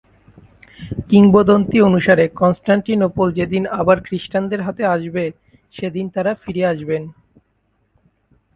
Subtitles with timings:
[1.09, 5.23] কিংবদন্তি অনুসারে, কনস্টান্টিনোপল যেদিন আবার খ্রিষ্টানদের হাতে আসবে
[5.73, 7.03] সেদিন তারা ফিরে আসবেন।